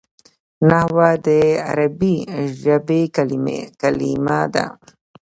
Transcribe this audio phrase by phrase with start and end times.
[0.69, 1.27] نحوه د
[1.69, 2.15] عربي
[2.59, 3.01] ژبي
[3.81, 4.65] کلیمه ده.